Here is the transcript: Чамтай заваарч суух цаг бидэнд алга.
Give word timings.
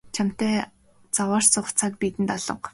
Чамтай 0.15 0.55
заваарч 1.15 1.47
суух 1.53 1.69
цаг 1.79 1.91
бидэнд 2.01 2.29
алга. 2.35 2.67